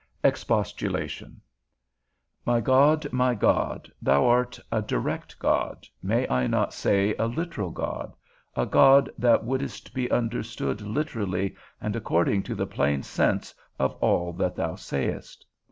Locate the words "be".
9.93-10.09